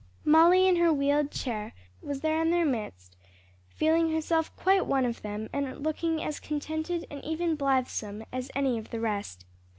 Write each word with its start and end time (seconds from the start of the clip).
Molly 0.25 0.67
in 0.67 0.77
her 0.77 0.91
wheeled 0.91 1.29
chair, 1.29 1.73
was 2.01 2.21
there 2.21 2.41
in 2.41 2.49
their 2.49 2.65
midst, 2.65 3.15
feeling 3.69 4.11
herself 4.11 4.51
quite 4.55 4.87
one 4.87 5.05
of 5.05 5.21
them 5.21 5.47
and 5.53 5.83
looking 5.83 6.23
as 6.23 6.39
contented 6.39 7.05
and 7.11 7.23
even 7.23 7.55
blithesome 7.55 8.23
as 8.33 8.49
any 8.55 8.79
of 8.79 8.89
the 8.89 8.99
rest. 8.99 9.45